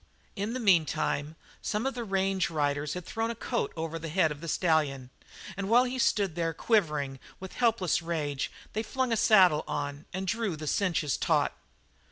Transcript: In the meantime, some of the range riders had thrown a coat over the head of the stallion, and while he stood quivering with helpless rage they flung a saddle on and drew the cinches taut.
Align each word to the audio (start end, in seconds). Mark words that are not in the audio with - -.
In 0.35 0.53
the 0.53 0.59
meantime, 0.59 1.35
some 1.61 1.85
of 1.85 1.93
the 1.93 2.03
range 2.03 2.49
riders 2.49 2.95
had 2.95 3.05
thrown 3.05 3.29
a 3.29 3.35
coat 3.35 3.71
over 3.77 3.99
the 3.99 4.09
head 4.09 4.31
of 4.31 4.41
the 4.41 4.47
stallion, 4.47 5.11
and 5.55 5.69
while 5.69 5.83
he 5.83 5.99
stood 5.99 6.33
quivering 6.57 7.19
with 7.39 7.53
helpless 7.53 8.01
rage 8.01 8.51
they 8.73 8.81
flung 8.81 9.11
a 9.13 9.15
saddle 9.15 9.63
on 9.67 10.05
and 10.11 10.25
drew 10.25 10.55
the 10.55 10.65
cinches 10.65 11.17
taut. 11.17 11.53